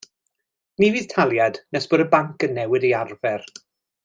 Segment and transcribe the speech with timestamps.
[0.83, 3.51] Ni fydd taliad nes bod y banc yn newid ei arfer.